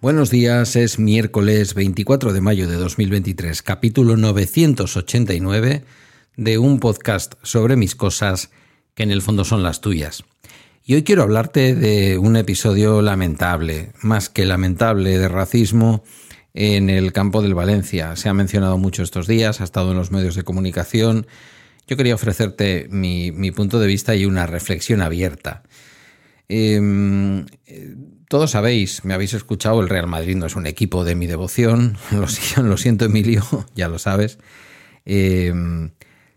Buenos 0.00 0.30
días, 0.30 0.74
es 0.74 0.98
miércoles 0.98 1.74
24 1.74 2.32
de 2.32 2.40
mayo 2.40 2.66
de 2.66 2.74
2023, 2.74 3.62
capítulo 3.62 4.16
989 4.16 5.84
de 6.36 6.58
un 6.58 6.80
podcast 6.80 7.34
sobre 7.44 7.76
mis 7.76 7.94
cosas 7.94 8.50
que 8.94 9.04
en 9.04 9.12
el 9.12 9.22
fondo 9.22 9.44
son 9.44 9.62
las 9.62 9.80
tuyas. 9.80 10.24
Y 10.84 10.94
hoy 10.94 11.04
quiero 11.04 11.22
hablarte 11.22 11.76
de 11.76 12.18
un 12.18 12.34
episodio 12.34 13.02
lamentable, 13.02 13.92
más 14.02 14.28
que 14.28 14.44
lamentable, 14.44 15.16
de 15.16 15.28
racismo 15.28 16.02
en 16.54 16.90
el 16.90 17.12
campo 17.12 17.40
del 17.40 17.54
Valencia. 17.54 18.16
Se 18.16 18.28
ha 18.28 18.34
mencionado 18.34 18.78
mucho 18.78 19.04
estos 19.04 19.28
días, 19.28 19.60
ha 19.60 19.64
estado 19.64 19.92
en 19.92 19.96
los 19.96 20.10
medios 20.10 20.34
de 20.34 20.42
comunicación. 20.42 21.28
Yo 21.86 21.96
quería 21.96 22.16
ofrecerte 22.16 22.88
mi, 22.90 23.30
punto 23.52 23.78
de 23.78 23.86
vista 23.86 24.16
y 24.16 24.24
una 24.24 24.46
reflexión 24.46 25.02
abierta. 25.02 25.62
Em, 26.48 27.46
todos 28.28 28.50
sabéis, 28.50 29.04
me 29.04 29.14
habéis 29.14 29.34
escuchado, 29.34 29.80
el 29.82 29.88
Real 29.88 30.08
Madrid 30.08 30.34
no 30.34 30.46
es 30.46 30.56
un 30.56 30.66
equipo 30.66 31.04
de 31.04 31.14
mi 31.14 31.28
devoción, 31.28 31.96
lo, 32.60 32.76
siento 32.76 33.04
Emilio, 33.04 33.44
ya 33.76 33.86
lo 33.86 34.00
sabes. 34.00 34.40
Em, 35.04 35.90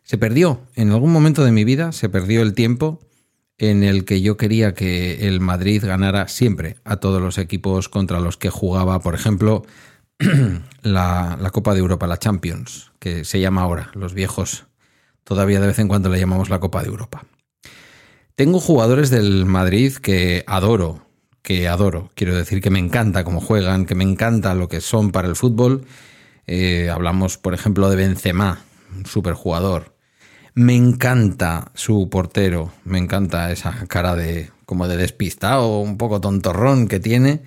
se 0.03 0.19
perdió, 0.19 0.61
en 0.75 0.91
algún 0.91 1.11
momento 1.11 1.43
de 1.43 1.51
mi 1.51 1.63
vida 1.63 1.91
se 1.93 2.09
perdió 2.09 2.43
el 2.43 2.53
tiempo 2.53 2.99
en 3.57 3.83
el 3.83 4.05
que 4.05 4.21
yo 4.21 4.37
quería 4.37 4.73
que 4.73 5.27
el 5.27 5.39
Madrid 5.39 5.83
ganara 5.85 6.27
siempre 6.27 6.77
a 6.83 6.97
todos 6.97 7.21
los 7.21 7.37
equipos 7.37 7.89
contra 7.89 8.19
los 8.19 8.37
que 8.37 8.49
jugaba, 8.49 8.99
por 8.99 9.15
ejemplo, 9.15 9.63
la, 10.81 11.49
Copa 11.51 11.73
de 11.73 11.79
Europa, 11.79 12.07
la 12.07 12.17
Champions, 12.19 12.91
que 12.99 13.23
se 13.23 13.39
llama 13.39 13.61
ahora, 13.61 13.91
los 13.93 14.13
viejos 14.13 14.65
todavía 15.23 15.59
de 15.59 15.67
vez 15.67 15.79
en 15.79 15.87
cuando 15.87 16.09
le 16.09 16.19
llamamos 16.19 16.49
la 16.49 16.59
Copa 16.59 16.81
de 16.81 16.87
Europa. 16.87 17.25
Tengo 18.35 18.59
jugadores 18.59 19.09
del 19.09 19.45
Madrid 19.45 19.93
que 19.95 20.43
adoro, 20.45 21.05
que 21.41 21.67
adoro. 21.67 22.11
Quiero 22.15 22.35
decir 22.35 22.61
que 22.61 22.69
me 22.69 22.79
encanta 22.79 23.23
cómo 23.23 23.41
juegan, 23.41 23.85
que 23.85 23.95
me 23.95 24.03
encanta 24.03 24.53
lo 24.53 24.67
que 24.67 24.81
son 24.81 25.11
para 25.11 25.27
el 25.27 25.35
fútbol. 25.35 25.85
Eh, 26.45 26.89
hablamos, 26.91 27.37
por 27.37 27.53
ejemplo, 27.53 27.89
de 27.89 27.95
Benzema, 27.95 28.61
un 28.95 29.05
superjugador. 29.05 29.94
Me 30.55 30.73
encanta 30.73 31.71
su 31.75 32.09
portero, 32.09 32.71
me 32.85 32.97
encanta 32.97 33.51
esa 33.51 33.73
cara 33.87 34.15
de 34.15 34.51
como 34.65 34.87
de 34.87 34.95
despistado, 34.95 35.79
un 35.79 35.97
poco 35.97 36.21
tontorrón 36.21 36.87
que 36.87 37.01
tiene, 37.01 37.43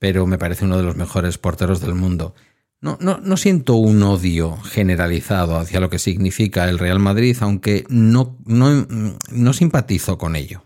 pero 0.00 0.26
me 0.26 0.36
parece 0.36 0.64
uno 0.64 0.76
de 0.76 0.82
los 0.82 0.96
mejores 0.96 1.38
porteros 1.38 1.80
del 1.80 1.94
mundo. 1.94 2.34
No, 2.80 2.98
no, 3.00 3.18
no 3.18 3.36
siento 3.36 3.76
un 3.76 4.02
odio 4.02 4.56
generalizado 4.58 5.56
hacia 5.56 5.78
lo 5.78 5.88
que 5.88 6.00
significa 6.00 6.68
el 6.68 6.80
Real 6.80 6.98
Madrid, 6.98 7.36
aunque 7.40 7.84
no, 7.88 8.36
no, 8.44 8.86
no 9.30 9.52
simpatizo 9.52 10.18
con 10.18 10.34
ello. 10.34 10.64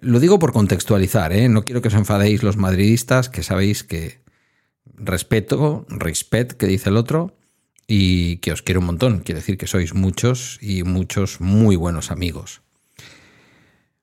Lo 0.00 0.20
digo 0.20 0.38
por 0.38 0.52
contextualizar, 0.52 1.32
¿eh? 1.32 1.48
no 1.48 1.64
quiero 1.64 1.82
que 1.82 1.88
os 1.88 1.94
enfadéis 1.94 2.44
los 2.44 2.56
madridistas, 2.56 3.28
que 3.28 3.42
sabéis 3.42 3.82
que 3.82 4.20
respeto, 4.94 5.86
respet, 5.88 6.52
que 6.52 6.66
dice 6.66 6.88
el 6.88 6.96
otro, 6.96 7.36
y 7.92 8.36
que 8.36 8.52
os 8.52 8.62
quiero 8.62 8.78
un 8.78 8.86
montón. 8.86 9.18
Quiere 9.18 9.40
decir 9.40 9.58
que 9.58 9.66
sois 9.66 9.94
muchos 9.94 10.58
y 10.62 10.84
muchos 10.84 11.40
muy 11.40 11.74
buenos 11.74 12.12
amigos. 12.12 12.62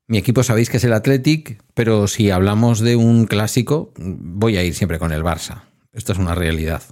Mi 0.08 0.18
equipo 0.18 0.44
sabéis 0.44 0.70
que 0.70 0.76
es 0.76 0.84
el 0.84 0.92
Athletic, 0.92 1.64
pero 1.74 2.10
si 2.10 2.30
hablamos 2.30 2.82
de 2.82 2.98
un 2.98 3.28
clásico, 3.28 3.94
voy 3.96 4.58
a 4.58 4.64
ir 4.64 4.76
siempre 4.76 5.00
con 5.00 5.14
el 5.14 5.24
Barça. 5.24 5.64
Esto 5.94 6.12
es 6.12 6.20
una 6.20 6.36
realidad. 6.36 6.84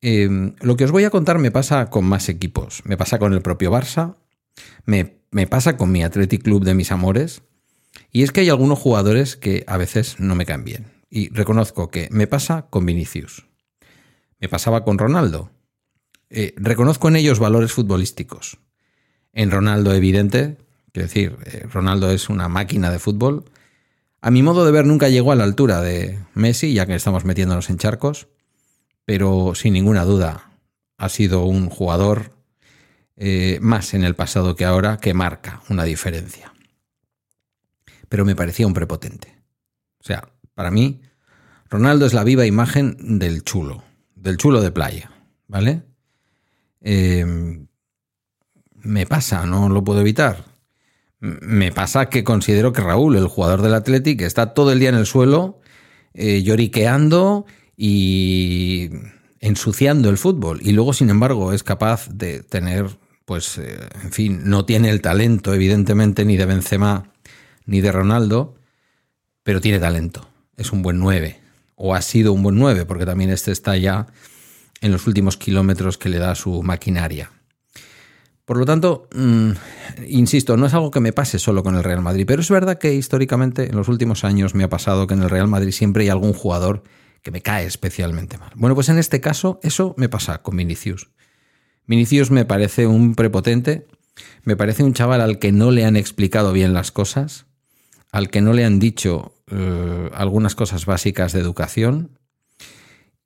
Em, 0.00 0.54
lo 0.60 0.76
que 0.76 0.84
os 0.84 0.92
voy 0.92 1.02
a 1.02 1.10
contar 1.10 1.40
me 1.40 1.50
pasa 1.50 1.90
con 1.90 2.04
más 2.04 2.28
equipos. 2.28 2.82
Me 2.84 2.96
pasa 2.96 3.18
con 3.18 3.32
el 3.32 3.42
propio 3.42 3.72
Barça, 3.72 4.14
me, 4.84 5.16
me 5.32 5.48
pasa 5.48 5.76
con 5.76 5.90
mi 5.90 6.04
Athletic 6.04 6.44
Club 6.44 6.64
de 6.64 6.74
mis 6.74 6.92
amores, 6.92 7.42
y 8.12 8.22
es 8.22 8.30
que 8.30 8.42
hay 8.42 8.50
algunos 8.50 8.78
jugadores 8.78 9.34
que 9.34 9.64
a 9.66 9.78
veces 9.78 10.20
no 10.20 10.36
me 10.36 10.46
caen 10.46 10.64
bien. 10.64 10.92
Y 11.10 11.30
reconozco 11.30 11.90
que 11.90 12.06
me 12.12 12.28
pasa 12.28 12.66
con 12.70 12.86
Vinicius. 12.86 13.48
Me 14.38 14.48
pasaba 14.48 14.84
con 14.84 14.98
Ronaldo. 14.98 15.50
Eh, 16.30 16.54
reconozco 16.56 17.08
en 17.08 17.16
ellos 17.16 17.38
valores 17.38 17.72
futbolísticos. 17.72 18.58
En 19.32 19.50
Ronaldo, 19.50 19.94
evidente, 19.94 20.58
quiero 20.92 21.08
decir, 21.08 21.36
eh, 21.44 21.66
Ronaldo 21.70 22.10
es 22.10 22.28
una 22.28 22.48
máquina 22.48 22.90
de 22.90 22.98
fútbol. 22.98 23.44
A 24.20 24.30
mi 24.30 24.42
modo 24.42 24.64
de 24.64 24.72
ver, 24.72 24.86
nunca 24.86 25.08
llegó 25.08 25.32
a 25.32 25.36
la 25.36 25.44
altura 25.44 25.80
de 25.80 26.18
Messi, 26.34 26.72
ya 26.72 26.86
que 26.86 26.94
estamos 26.94 27.24
metiéndonos 27.24 27.70
en 27.70 27.78
charcos, 27.78 28.28
pero 29.04 29.54
sin 29.54 29.74
ninguna 29.74 30.04
duda 30.04 30.50
ha 30.96 31.08
sido 31.08 31.44
un 31.44 31.68
jugador 31.68 32.32
eh, 33.16 33.58
más 33.60 33.94
en 33.94 34.04
el 34.04 34.14
pasado 34.14 34.56
que 34.56 34.64
ahora 34.64 34.96
que 34.96 35.14
marca 35.14 35.62
una 35.68 35.84
diferencia 35.84 36.52
pero 38.08 38.24
me 38.24 38.36
parecía 38.36 38.66
un 38.66 38.74
prepotente. 38.74 39.36
O 39.98 40.04
sea, 40.04 40.28
para 40.54 40.70
mí, 40.70 41.02
Ronaldo 41.68 42.06
es 42.06 42.14
la 42.14 42.24
viva 42.24 42.46
imagen 42.46 43.18
del 43.18 43.42
chulo, 43.42 43.82
del 44.14 44.36
chulo 44.36 44.60
de 44.60 44.70
playa, 44.70 45.10
¿vale? 45.48 45.82
Em, 46.88 47.66
me 48.74 49.06
pasa, 49.06 49.44
no 49.44 49.68
lo 49.68 49.82
puedo 49.82 50.00
evitar. 50.00 50.44
Me 51.18 51.72
pasa 51.72 52.08
que 52.08 52.22
considero 52.22 52.72
que 52.72 52.80
Raúl, 52.80 53.16
el 53.16 53.26
jugador 53.26 53.62
del 53.62 53.74
Athletic, 53.74 54.20
está 54.20 54.54
todo 54.54 54.70
el 54.70 54.78
día 54.78 54.90
en 54.90 54.94
el 54.94 55.06
suelo, 55.06 55.58
eh, 56.14 56.44
lloriqueando 56.44 57.44
y 57.76 58.90
ensuciando 59.40 60.10
el 60.10 60.16
fútbol. 60.16 60.60
Y 60.62 60.72
luego, 60.72 60.92
sin 60.92 61.10
embargo, 61.10 61.52
es 61.52 61.64
capaz 61.64 62.08
de 62.08 62.44
tener, 62.44 62.98
pues, 63.24 63.58
eh, 63.58 63.88
en 64.04 64.12
fin, 64.12 64.42
no 64.44 64.64
tiene 64.64 64.90
el 64.90 65.00
talento, 65.00 65.54
evidentemente, 65.54 66.24
ni 66.24 66.36
de 66.36 66.46
Benzema 66.46 67.10
ni 67.64 67.80
de 67.80 67.90
Ronaldo, 67.90 68.54
pero 69.42 69.60
tiene 69.60 69.80
talento. 69.80 70.28
Es 70.56 70.70
un 70.70 70.82
buen 70.82 71.00
9. 71.00 71.40
O 71.74 71.96
ha 71.96 72.02
sido 72.02 72.32
un 72.32 72.44
buen 72.44 72.56
9, 72.56 72.84
porque 72.84 73.06
también 73.06 73.30
este 73.30 73.50
está 73.50 73.76
ya 73.76 74.06
en 74.80 74.92
los 74.92 75.06
últimos 75.06 75.36
kilómetros 75.36 75.98
que 75.98 76.08
le 76.08 76.18
da 76.18 76.34
su 76.34 76.62
maquinaria. 76.62 77.30
Por 78.44 78.58
lo 78.58 78.64
tanto, 78.64 79.08
mm, 79.12 79.50
insisto, 80.06 80.56
no 80.56 80.66
es 80.66 80.74
algo 80.74 80.92
que 80.92 81.00
me 81.00 81.12
pase 81.12 81.40
solo 81.40 81.64
con 81.64 81.74
el 81.74 81.82
Real 81.82 82.00
Madrid, 82.00 82.24
pero 82.26 82.40
es 82.40 82.48
verdad 82.48 82.78
que 82.78 82.94
históricamente 82.94 83.68
en 83.68 83.76
los 83.76 83.88
últimos 83.88 84.22
años 84.22 84.54
me 84.54 84.62
ha 84.62 84.68
pasado 84.68 85.08
que 85.08 85.14
en 85.14 85.22
el 85.22 85.30
Real 85.30 85.48
Madrid 85.48 85.72
siempre 85.72 86.04
hay 86.04 86.10
algún 86.10 86.32
jugador 86.32 86.84
que 87.22 87.32
me 87.32 87.42
cae 87.42 87.66
especialmente 87.66 88.38
mal. 88.38 88.52
Bueno, 88.54 88.76
pues 88.76 88.88
en 88.88 88.98
este 88.98 89.20
caso 89.20 89.58
eso 89.64 89.94
me 89.98 90.08
pasa 90.08 90.42
con 90.42 90.56
Vinicius. 90.56 91.08
Vinicius 91.86 92.30
me 92.30 92.44
parece 92.44 92.86
un 92.86 93.16
prepotente, 93.16 93.88
me 94.44 94.56
parece 94.56 94.84
un 94.84 94.92
chaval 94.92 95.20
al 95.20 95.40
que 95.40 95.50
no 95.50 95.72
le 95.72 95.84
han 95.84 95.96
explicado 95.96 96.52
bien 96.52 96.72
las 96.72 96.92
cosas, 96.92 97.46
al 98.12 98.30
que 98.30 98.42
no 98.42 98.52
le 98.52 98.64
han 98.64 98.78
dicho 98.78 99.34
eh, 99.50 100.10
algunas 100.14 100.54
cosas 100.54 100.86
básicas 100.86 101.32
de 101.32 101.40
educación. 101.40 102.18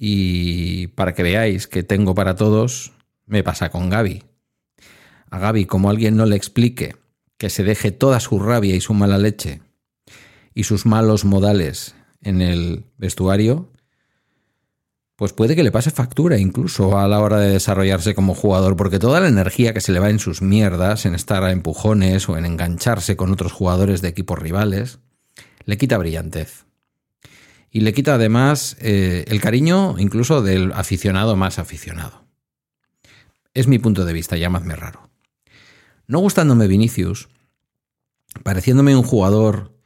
Y 0.03 0.87
para 0.87 1.13
que 1.13 1.23
veáis 1.23 1.67
que 1.67 1.83
tengo 1.83 2.15
para 2.15 2.35
todos, 2.35 2.93
me 3.27 3.45
pasa 3.45 3.69
con 3.69 3.91
Gaby. 3.91 4.25
A 5.29 5.39
Gaby, 5.39 5.67
como 5.67 5.91
alguien 5.91 6.17
no 6.17 6.25
le 6.25 6.37
explique 6.37 6.97
que 7.37 7.51
se 7.51 7.65
deje 7.65 7.93
toda 7.93 8.19
su 8.19 8.39
rabia 8.39 8.75
y 8.75 8.81
su 8.81 8.95
mala 8.95 9.19
leche 9.19 9.61
y 10.55 10.65
sus 10.65 10.87
malos 10.87 11.27
modales 11.27 11.97
en 12.23 12.41
el 12.41 12.87
vestuario, 12.97 13.71
pues 15.17 15.35
puede 15.35 15.55
que 15.55 15.63
le 15.63 15.71
pase 15.71 15.91
factura 15.91 16.39
incluso 16.39 16.99
a 16.99 17.07
la 17.07 17.21
hora 17.21 17.39
de 17.39 17.51
desarrollarse 17.51 18.15
como 18.15 18.35
jugador, 18.35 18.77
porque 18.77 18.99
toda 18.99 19.21
la 19.21 19.29
energía 19.29 19.75
que 19.75 19.83
se 19.83 19.93
le 19.93 19.99
va 20.01 20.09
en 20.09 20.19
sus 20.19 20.41
mierdas, 20.41 21.05
en 21.05 21.15
estar 21.15 21.45
a 21.45 21.53
empujones 21.53 22.27
o 22.31 22.39
en 22.39 22.47
engancharse 22.47 23.17
con 23.17 23.33
otros 23.33 23.53
jugadores 23.53 24.01
de 24.01 24.09
equipos 24.09 24.39
rivales, 24.39 24.99
le 25.67 25.77
quita 25.77 25.99
brillantez. 25.99 26.65
Y 27.71 27.81
le 27.81 27.93
quita 27.93 28.15
además 28.15 28.77
eh, 28.81 29.25
el 29.29 29.41
cariño 29.41 29.97
incluso 29.99 30.43
del 30.43 30.73
aficionado 30.73 31.37
más 31.37 31.59
aficionado. 31.59 32.25
Es 33.55 33.67
mi 33.67 33.79
punto 33.79 34.05
de 34.05 34.13
vista, 34.13 34.37
llamadme 34.37 34.77
raro. 34.77 35.11
No 36.07 36.19
gustándome 36.19 36.67
Vinicius, 36.67 37.29
pareciéndome 38.43 38.97
un 38.97 39.03
jugador 39.03 39.77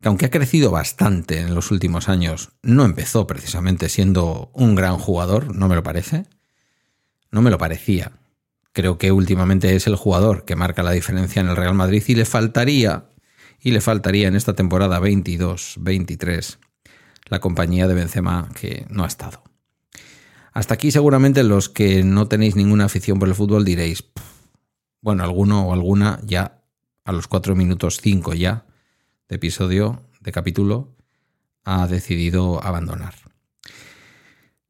que 0.00 0.08
aunque 0.08 0.26
ha 0.26 0.30
crecido 0.30 0.70
bastante 0.70 1.40
en 1.40 1.54
los 1.54 1.70
últimos 1.70 2.10
años, 2.10 2.52
no 2.62 2.84
empezó 2.84 3.26
precisamente 3.26 3.88
siendo 3.88 4.50
un 4.52 4.74
gran 4.74 4.98
jugador, 4.98 5.54
no 5.56 5.66
me 5.66 5.74
lo 5.74 5.82
parece. 5.82 6.26
No 7.30 7.42
me 7.42 7.50
lo 7.50 7.58
parecía. 7.58 8.12
Creo 8.72 8.96
que 8.96 9.12
últimamente 9.12 9.74
es 9.74 9.86
el 9.86 9.96
jugador 9.96 10.44
que 10.44 10.56
marca 10.56 10.82
la 10.82 10.92
diferencia 10.92 11.40
en 11.40 11.48
el 11.48 11.56
Real 11.56 11.74
Madrid 11.74 12.04
y 12.06 12.14
le 12.14 12.26
faltaría, 12.26 13.06
y 13.60 13.70
le 13.72 13.80
faltaría 13.80 14.28
en 14.28 14.36
esta 14.36 14.52
temporada 14.52 15.00
22-23, 15.00 16.58
la 17.26 17.40
compañía 17.40 17.88
de 17.88 17.94
Benzema 17.94 18.48
que 18.54 18.86
no 18.88 19.04
ha 19.04 19.06
estado. 19.06 19.42
Hasta 20.52 20.74
aquí 20.74 20.90
seguramente 20.90 21.42
los 21.42 21.68
que 21.68 22.04
no 22.04 22.28
tenéis 22.28 22.54
ninguna 22.54 22.84
afición 22.84 23.18
por 23.18 23.28
el 23.28 23.34
fútbol 23.34 23.64
diréis, 23.64 24.04
bueno, 25.00 25.24
alguno 25.24 25.66
o 25.66 25.72
alguna 25.72 26.20
ya 26.24 26.62
a 27.04 27.12
los 27.12 27.26
4 27.26 27.54
minutos 27.56 27.98
5 28.00 28.34
ya 28.34 28.64
de 29.28 29.36
episodio, 29.36 30.02
de 30.20 30.32
capítulo, 30.32 30.94
ha 31.64 31.86
decidido 31.86 32.62
abandonar. 32.62 33.14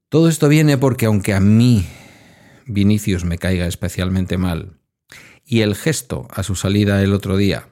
Todo 0.08 0.28
esto 0.28 0.48
viene 0.48 0.78
porque 0.78 1.06
aunque 1.06 1.34
a 1.34 1.40
mí 1.40 1.86
Vinicius 2.66 3.24
me 3.24 3.38
caiga 3.38 3.66
especialmente 3.66 4.38
mal 4.38 4.78
y 5.44 5.60
el 5.60 5.74
gesto 5.74 6.28
a 6.30 6.42
su 6.42 6.54
salida 6.54 7.02
el 7.02 7.12
otro 7.12 7.36
día 7.36 7.68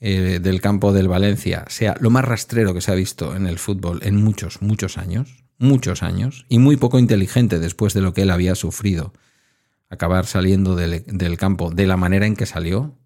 eh, 0.00 0.38
del 0.40 0.60
campo 0.60 0.92
del 0.92 1.08
Valencia 1.08 1.64
sea 1.68 1.96
lo 2.00 2.10
más 2.10 2.24
rastrero 2.24 2.72
que 2.72 2.80
se 2.80 2.92
ha 2.92 2.94
visto 2.94 3.34
en 3.34 3.46
el 3.46 3.58
fútbol 3.58 4.00
en 4.02 4.22
muchos, 4.22 4.62
muchos 4.62 4.96
años, 4.96 5.44
muchos 5.58 6.02
años, 6.02 6.46
y 6.48 6.58
muy 6.58 6.76
poco 6.76 6.98
inteligente 6.98 7.58
después 7.58 7.94
de 7.94 8.00
lo 8.00 8.12
que 8.12 8.22
él 8.22 8.30
había 8.30 8.54
sufrido, 8.54 9.12
acabar 9.90 10.26
saliendo 10.26 10.76
del, 10.76 11.04
del 11.06 11.36
campo 11.36 11.70
de 11.70 11.86
la 11.86 11.96
manera 11.96 12.26
en 12.26 12.36
que 12.36 12.46
salió, 12.46 12.96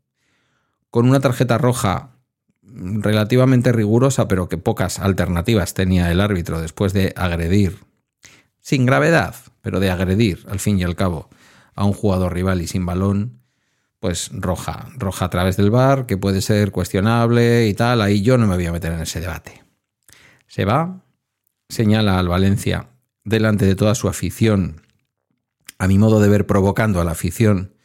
con 0.90 1.08
una 1.08 1.20
tarjeta 1.20 1.56
roja 1.56 2.18
relativamente 2.62 3.72
rigurosa, 3.72 4.28
pero 4.28 4.48
que 4.48 4.58
pocas 4.58 4.98
alternativas 4.98 5.74
tenía 5.74 6.10
el 6.10 6.20
árbitro 6.20 6.60
después 6.60 6.92
de 6.92 7.12
agredir, 7.16 7.78
sin 8.60 8.86
gravedad, 8.86 9.34
pero 9.62 9.80
de 9.80 9.90
agredir, 9.90 10.44
al 10.48 10.60
fin 10.60 10.78
y 10.78 10.84
al 10.84 10.96
cabo, 10.96 11.30
a 11.74 11.84
un 11.84 11.92
jugador 11.92 12.34
rival 12.34 12.60
y 12.60 12.66
sin 12.66 12.84
balón, 12.84 13.41
pues 14.02 14.30
roja, 14.32 14.88
roja 14.96 15.26
a 15.26 15.30
través 15.30 15.56
del 15.56 15.70
bar, 15.70 16.06
que 16.06 16.16
puede 16.16 16.40
ser 16.40 16.72
cuestionable 16.72 17.68
y 17.68 17.74
tal, 17.74 18.02
ahí 18.02 18.20
yo 18.20 18.36
no 18.36 18.48
me 18.48 18.56
voy 18.56 18.66
a 18.66 18.72
meter 18.72 18.92
en 18.92 18.98
ese 18.98 19.20
debate. 19.20 19.62
Se 20.48 20.64
va, 20.64 21.04
señala 21.68 22.18
al 22.18 22.26
Valencia 22.26 22.88
delante 23.22 23.64
de 23.64 23.76
toda 23.76 23.94
su 23.94 24.08
afición, 24.08 24.82
a 25.78 25.86
mi 25.86 25.98
modo 25.98 26.18
de 26.18 26.28
ver 26.28 26.48
provocando 26.48 27.00
a 27.00 27.04
la 27.04 27.12
afición 27.12 27.76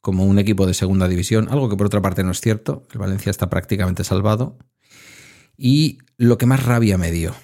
como 0.00 0.24
un 0.24 0.40
equipo 0.40 0.66
de 0.66 0.74
segunda 0.74 1.06
división, 1.06 1.46
algo 1.48 1.68
que 1.68 1.76
por 1.76 1.86
otra 1.86 2.02
parte 2.02 2.24
no 2.24 2.32
es 2.32 2.40
cierto, 2.40 2.82
el 2.90 2.98
Valencia 2.98 3.30
está 3.30 3.48
prácticamente 3.48 4.02
salvado. 4.02 4.58
Y 5.56 5.98
lo 6.16 6.38
que 6.38 6.46
más 6.46 6.66
rabia 6.66 6.98
me 6.98 7.12
dio, 7.12 7.36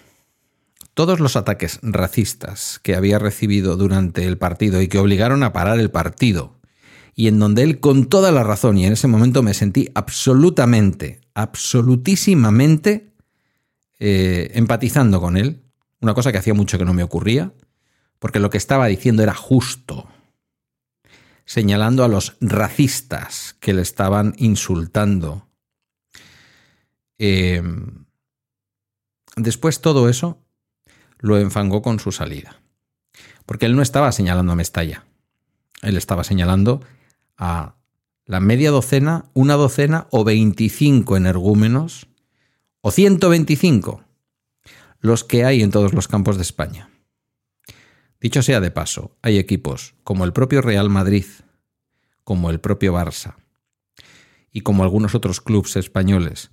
todos 0.95 1.21
los 1.21 1.37
ataques 1.37 1.79
racistas 1.83 2.81
que 2.83 2.97
había 2.97 3.21
recibido 3.21 3.77
durante 3.77 4.25
el 4.25 4.39
partido 4.39 4.83
y 4.83 4.89
que 4.89 4.99
obligaron 4.99 5.45
a 5.45 5.53
parar 5.53 5.79
el 5.79 5.93
partido, 5.93 6.57
y 7.19 7.29
en 7.29 7.39
donde 7.39 7.63
él 7.63 7.81
con 7.81 8.05
toda 8.07 8.31
la 8.31 8.45
razón, 8.45 8.77
y 8.77 8.85
en 8.85 8.93
ese 8.93 9.09
momento 9.09 9.43
me 9.43 9.55
sentí 9.55 9.89
absolutamente, 9.95 11.23
absolutísimamente 11.33 13.15
eh, 13.99 14.51
empatizando 14.53 15.19
con 15.19 15.39
él, 15.39 15.63
una 16.03 16.13
cosa 16.13 16.31
que 16.31 16.39
hacía 16.39 16.53
mucho 16.53 16.79
que 16.79 16.85
no 16.85 16.93
me 16.93 17.03
ocurría, 17.03 17.55
porque 18.19 18.39
lo 18.39 18.51
que 18.51 18.59
estaba 18.59 18.87
diciendo 18.87 19.23
era 19.23 19.35
justo, 19.35 20.07
señalando 21.47 22.05
a 22.05 22.09
los 22.09 22.37
racistas 22.43 23.57
que 23.61 23.73
le 23.73 23.81
estaban 23.81 24.35
insultando. 24.37 25.49
Eh, 27.19 27.63
después 29.37 29.81
todo 29.81 30.11
eso 30.11 30.39
lo 31.19 31.39
enfangó 31.39 31.81
con 31.81 31.99
su 31.99 32.13
salida. 32.13 32.61
Porque 33.47 33.65
él 33.65 33.75
no 33.75 33.81
estaba 33.81 34.13
señalando 34.13 34.53
a 34.53 34.57
Mestalla. 34.57 35.07
Él 35.81 35.97
estaba 35.97 36.25
señalando 36.25 36.83
a 37.37 37.77
la 38.25 38.41
media 38.41 38.71
docena, 38.71 39.27
una 39.35 39.55
docena 39.55 40.09
o 40.11 40.25
25 40.25 41.17
energúmenos, 41.17 42.09
o 42.81 42.91
125, 42.91 44.03
los 45.01 45.25
que 45.25 45.45
hay 45.45 45.63
en 45.63 45.71
todos 45.71 45.93
los 45.93 46.09
campos 46.09 46.37
de 46.37 46.43
España. 46.43 46.91
Dicho 48.21 48.43
sea 48.43 48.61
de 48.61 48.71
paso, 48.71 49.17
hay 49.23 49.39
equipos 49.39 49.95
como 50.03 50.25
el 50.25 50.33
propio 50.33 50.63
Real 50.63 50.91
Madrid, 50.91 51.27
como 52.25 52.51
el 52.51 52.61
propio 52.61 52.93
Barça 52.93 53.37
y 54.51 54.63
como 54.63 54.83
algunos 54.83 55.15
otros 55.15 55.41
clubes 55.41 55.77
españoles 55.77 56.51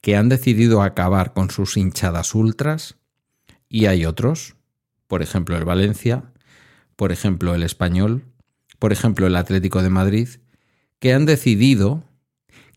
que 0.00 0.16
han 0.16 0.28
decidido 0.28 0.82
acabar 0.82 1.32
con 1.32 1.50
sus 1.50 1.76
hinchadas 1.76 2.34
ultras 2.34 2.96
y 3.68 3.86
hay 3.86 4.06
otros, 4.06 4.56
por 5.06 5.22
ejemplo 5.22 5.56
el 5.56 5.64
Valencia, 5.64 6.32
por 6.96 7.12
ejemplo 7.12 7.54
el 7.54 7.62
Español, 7.62 8.24
por 8.86 8.92
ejemplo 8.92 9.26
el 9.26 9.34
Atlético 9.34 9.82
de 9.82 9.90
Madrid, 9.90 10.28
que 11.00 11.12
han 11.12 11.26
decidido 11.26 12.04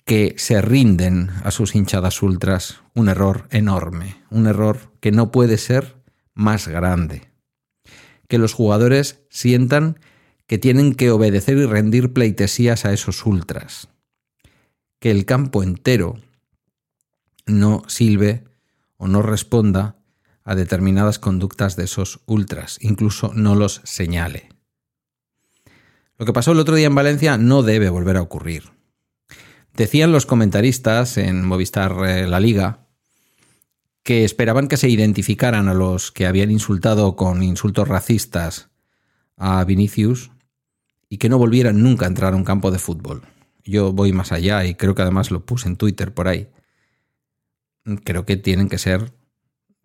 que 0.06 0.34
se 0.40 0.60
rinden 0.60 1.30
a 1.44 1.52
sus 1.52 1.76
hinchadas 1.76 2.24
ultras, 2.24 2.82
un 2.96 3.10
error 3.10 3.48
enorme, 3.52 4.16
un 4.32 4.48
error 4.48 4.92
que 5.02 5.12
no 5.12 5.32
puede 5.32 5.60
ser 5.60 6.02
más 6.34 6.68
grande. 6.68 7.30
Que 8.28 8.40
los 8.40 8.54
jugadores 8.56 9.22
sientan 9.30 10.00
que 10.48 10.58
tienen 10.58 10.96
que 10.96 11.12
obedecer 11.12 11.58
y 11.58 11.68
rendir 11.68 12.12
pleitesías 12.12 12.86
a 12.86 12.92
esos 12.92 13.24
ultras, 13.28 13.90
que 15.00 15.12
el 15.12 15.26
campo 15.26 15.62
entero 15.62 16.16
no 17.46 17.84
silbe 17.86 18.46
o 18.98 19.08
no 19.08 19.22
responda 19.22 19.96
a 20.44 20.56
determinadas 20.56 21.20
conductas 21.20 21.76
de 21.76 21.84
esos 21.84 22.22
ultras, 22.26 22.80
incluso 22.82 23.32
no 23.36 23.54
los 23.54 23.82
señale. 23.84 24.59
Lo 26.20 26.26
que 26.26 26.34
pasó 26.34 26.52
el 26.52 26.60
otro 26.60 26.76
día 26.76 26.88
en 26.88 26.96
Valencia 26.96 27.38
no 27.38 27.64
debe 27.64 27.90
volver 27.90 28.18
a 28.18 28.22
ocurrir. 28.22 28.72
Decían 29.74 30.12
los 30.12 30.26
comentaristas 30.26 31.18
en 31.18 31.46
Movistar 31.46 31.96
eh, 32.06 32.28
La 32.28 32.42
Liga 32.42 32.88
que 34.04 34.26
esperaban 34.26 34.68
que 34.68 34.76
se 34.76 34.90
identificaran 34.90 35.70
a 35.70 35.74
los 35.74 36.12
que 36.12 36.26
habían 36.26 36.52
insultado 36.52 37.16
con 37.16 37.42
insultos 37.42 37.88
racistas 37.88 38.70
a 39.38 39.64
Vinicius 39.64 40.32
y 41.08 41.20
que 41.20 41.30
no 41.30 41.38
volvieran 41.38 41.82
nunca 41.82 42.06
a 42.06 42.10
entrar 42.10 42.34
a 42.34 42.36
un 42.36 42.44
campo 42.44 42.70
de 42.70 42.80
fútbol. 42.80 43.22
Yo 43.64 43.94
voy 43.94 44.12
más 44.12 44.34
allá 44.34 44.66
y 44.66 44.76
creo 44.76 44.96
que 44.96 45.04
además 45.04 45.32
lo 45.32 45.46
puse 45.46 45.70
en 45.70 45.78
Twitter 45.78 46.14
por 46.14 46.28
ahí. 46.28 46.50
Creo 48.04 48.26
que 48.26 48.36
tienen 48.36 48.68
que 48.68 48.78
ser 48.78 49.14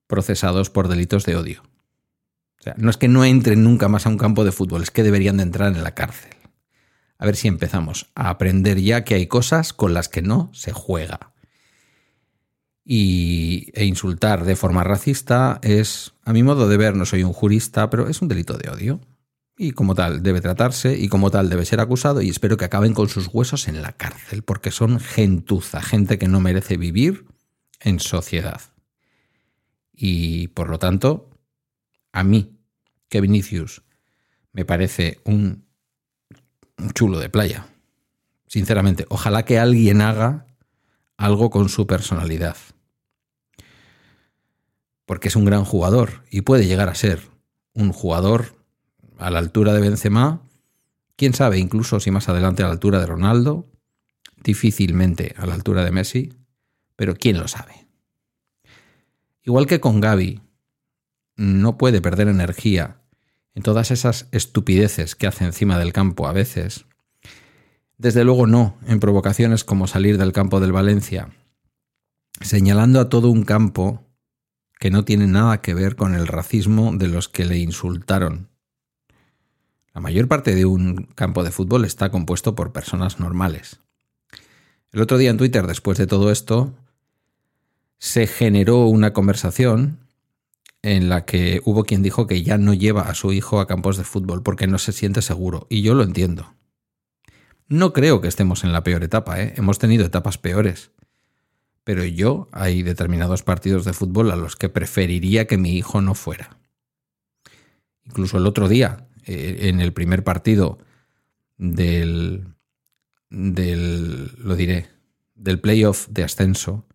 procesados 0.08 0.69
por 0.69 0.88
delitos 0.88 1.25
de 1.26 1.37
odio. 1.37 1.62
O 2.64 2.69
sea, 2.72 2.75
no 2.78 2.88
es 2.88 2.96
que 2.96 3.08
no 3.08 3.26
entren 3.26 3.62
nunca 3.62 3.88
más 3.88 4.06
a 4.06 4.08
un 4.08 4.16
campo 4.16 4.43
de 4.43 4.50
fútbol, 4.50 4.82
es 4.82 4.90
que 4.90 5.02
deberían 5.02 5.37
de 5.37 5.43
entrar 5.43 5.70
en 5.76 5.84
la 5.84 5.94
cárcel. 5.94 6.32
A 7.19 7.26
ver 7.26 7.37
si 7.37 7.46
empezamos 7.46 8.11
a 8.14 8.31
aprender 8.31 8.81
ya 8.81 9.05
que 9.05 9.14
hay 9.14 9.26
cosas 9.26 9.75
con 9.75 9.93
las 9.93 10.08
que 10.08 10.22
no 10.22 10.49
se 10.55 10.72
juega 10.72 11.34
y, 12.87 13.70
e 13.75 13.84
insultar 13.84 14.46
de 14.46 14.56
forma 14.56 14.82
racista 14.82 15.58
es, 15.62 16.14
a 16.25 16.32
mi 16.32 16.43
modo 16.43 16.66
de 16.66 16.78
ver, 16.78 16.96
no 16.96 17.05
soy 17.05 17.22
un 17.22 17.34
jurista, 17.34 17.90
pero 17.90 18.08
es 18.08 18.22
un 18.22 18.28
delito 18.28 18.56
de 18.56 18.70
odio. 18.70 19.00
Y 19.58 19.72
como 19.72 19.94
tal 19.94 20.22
debe 20.22 20.40
tratarse 20.40 20.99
y 20.99 21.08
como 21.08 21.31
tal 21.31 21.50
debe 21.50 21.66
ser 21.66 21.81
acusado 21.81 22.22
y 22.22 22.31
espero 22.31 22.56
que 22.56 22.64
acaben 22.64 22.94
con 22.94 23.11
sus 23.11 23.28
huesos 23.31 23.69
en 23.69 23.82
la 23.82 23.93
cárcel, 23.93 24.43
porque 24.43 24.70
son 24.70 25.00
gentuza, 25.00 25.82
gente 25.82 26.16
que 26.16 26.28
no 26.28 26.40
merece 26.40 26.78
vivir 26.78 27.26
en 27.81 28.00
sociedad. 28.00 28.62
Y 29.92 30.49
por 30.49 30.71
lo 30.71 30.78
tanto, 30.78 31.30
a 32.14 32.25
mí, 32.25 32.53
que 33.14 33.21
Vinicius 33.21 33.85
me 34.52 34.64
parece 34.64 35.21
un 35.25 35.68
chulo 36.94 37.21
de 37.21 37.28
playa. 37.28 37.68
Sinceramente, 38.49 39.06
ojalá 39.09 39.44
que 39.44 39.61
alguien 39.61 40.00
haga 40.00 40.47
algo 41.16 41.49
con 41.49 41.68
su 41.68 41.87
personalidad 41.87 42.56
porque 45.06 45.28
es 45.28 45.37
un 45.37 45.44
gran 45.44 45.64
jugador 45.64 46.25
y 46.28 46.40
puede 46.40 46.66
llegar 46.66 46.88
a 46.88 46.97
ser 46.97 47.21
un 47.73 47.92
jugador 47.92 48.56
a 49.18 49.30
la 49.30 49.38
altura 49.38 49.73
de 49.73 49.80
Benzema, 49.80 50.42
quién 51.14 51.35
sabe, 51.35 51.59
incluso 51.59 52.00
si 52.00 52.11
más 52.11 52.28
adelante 52.28 52.64
a 52.64 52.66
la 52.66 52.73
altura 52.73 52.99
de 52.99 53.06
Ronaldo, 53.06 53.71
difícilmente 54.42 55.37
a 55.38 55.47
la 55.47 55.54
altura 55.54 55.85
de 55.85 55.92
Messi, 55.92 56.33
pero 56.97 57.14
quién 57.14 57.38
lo 57.38 57.47
sabe. 57.47 57.87
Igual 59.44 59.68
que 59.68 59.78
con 59.78 60.00
Gaby, 60.00 60.40
no 61.37 61.78
puede 61.78 62.00
perder 62.00 62.26
energía 62.26 63.03
en 63.54 63.62
todas 63.62 63.90
esas 63.90 64.28
estupideces 64.32 65.14
que 65.14 65.26
hace 65.26 65.44
encima 65.44 65.78
del 65.78 65.92
campo 65.92 66.26
a 66.26 66.32
veces. 66.32 66.87
Desde 67.99 68.25
luego 68.25 68.46
no 68.46 68.76
en 68.87 69.00
provocaciones 69.00 69.64
como 69.64 69.87
salir 69.87 70.18
del 70.18 70.32
campo 70.32 70.61
del 70.61 70.73
Valencia, 70.73 71.30
señalando 72.40 73.00
a 73.00 73.08
todo 73.08 73.30
un 73.30 73.44
campo 73.44 74.04
que 74.78 74.90
no 74.90 75.04
tiene 75.04 75.26
nada 75.26 75.61
que 75.61 75.75
ver 75.75 75.96
con 75.96 76.14
el 76.14 76.26
racismo 76.26 76.92
de 76.94 77.08
los 77.08 77.28
que 77.28 77.44
le 77.44 77.58
insultaron. 77.58 78.49
La 79.94 80.00
mayor 80.00 80.26
parte 80.26 80.56
de 80.56 80.64
un 80.64 81.08
campo 81.14 81.44
de 81.44 81.52
fútbol 81.52 81.84
está 81.84 82.11
compuesto 82.11 82.56
por 82.56 82.73
personas 82.73 83.20
normales. 83.20 83.78
El 84.90 85.00
otro 85.00 85.18
día 85.18 85.30
en 85.30 85.38
Twitter, 85.38 85.66
después 85.68 85.99
de 85.99 86.08
todo 86.08 86.32
esto, 86.32 86.75
se 87.99 88.26
generó 88.26 88.87
una 88.87 89.12
conversación 89.12 90.03
en 90.85 91.09
la 91.09 91.25
que 91.25 91.62
hubo 91.64 91.85
quien 91.85 92.03
dijo 92.03 92.26
que 92.26 92.43
ya 92.43 92.59
no 92.59 92.75
lleva 92.75 93.09
a 93.09 93.14
su 93.14 93.33
hijo 93.33 93.59
a 93.59 93.67
campos 93.67 93.97
de 93.97 94.05
fútbol 94.05 94.43
porque 94.43 94.67
no 94.67 94.79
se 94.79 94.93
siente 94.93 95.23
seguro. 95.23 95.67
Y 95.71 95.81
yo 95.81 95.95
lo 95.95 96.03
entiendo. 96.03 96.55
No 97.69 97.95
creo 97.95 98.21
que 98.21 98.29
estemos 98.29 98.64
en 98.64 98.73
la 98.73 98.83
peor 98.83 99.03
etapa, 99.03 99.43
¿eh? 99.43 99.55
hemos 99.57 99.79
tenido 99.79 100.05
etapas 100.05 100.37
peores. 100.37 100.91
Pero 101.85 102.05
yo 102.05 102.49
hay 102.53 102.83
determinados 102.83 103.43
partidos 103.43 103.87
de 103.87 103.95
fútbol 103.95 104.31
a 104.31 104.37
los 104.37 104.57
que 104.57 104.69
preferiría 104.69 105.47
que 105.47 105.57
mi 105.57 105.75
hijo 105.75 106.03
no 106.03 106.14
fuera. 106.14 106.59
Incluso 108.05 108.37
el 108.37 108.47
otro 108.47 108.69
día, 108.69 109.09
eh, 109.25 109.61
en 109.62 109.81
el 109.81 109.95
primer 109.95 110.23
partido 110.23 110.79
del, 111.57 112.45
del, 113.31 114.33
lo 114.37 114.55
diré, 114.55 114.91
del 115.35 115.61
playoff 115.61 116.09
de 116.09 116.25
ascenso, 116.25 116.87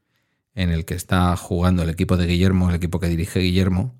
en 0.55 0.71
el 0.71 0.85
que 0.85 0.95
está 0.95 1.35
jugando 1.37 1.83
el 1.83 1.89
equipo 1.89 2.17
de 2.17 2.27
Guillermo, 2.27 2.69
el 2.69 2.75
equipo 2.75 2.99
que 2.99 3.07
dirige 3.07 3.39
Guillermo, 3.39 3.95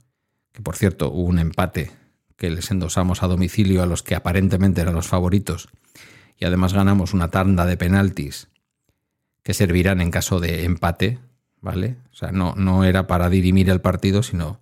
que 0.52 0.62
por 0.62 0.76
cierto 0.76 1.12
hubo 1.12 1.28
un 1.28 1.40
empate 1.40 1.92
que 2.36 2.50
les 2.50 2.72
endosamos 2.72 3.22
a 3.22 3.28
domicilio 3.28 3.84
a 3.84 3.86
los 3.86 4.04
que 4.04 4.16
aparentemente 4.16 4.82
eran 4.82 4.96
los 4.96 5.08
favoritos, 5.08 5.70
y 6.38 6.46
además 6.46 6.74
ganamos 6.74 7.14
una 7.14 7.30
tanda 7.30 7.66
de 7.66 7.78
penaltis 7.78 8.48
que 9.44 9.54
servirán 9.54 10.02
en 10.02 10.12
caso 10.12 10.40
de 10.40 10.64
empate, 10.64 11.20
¿vale? 11.62 11.98
O 12.12 12.16
sea, 12.16 12.32
no, 12.32 12.56
no 12.56 12.84
era 12.84 13.08
para 13.08 13.30
dirimir 13.30 13.70
el 13.70 13.82
partido, 13.82 14.24
sino 14.24 14.60